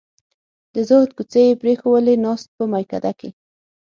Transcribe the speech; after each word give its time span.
د 0.73 0.75
زهد 0.89 1.09
کوڅې 1.17 1.41
یې 1.47 1.59
پرېښوولې 1.61 2.15
ناست 2.25 2.47
په 2.57 2.63
میکده 2.73 3.11
کې 3.19 3.29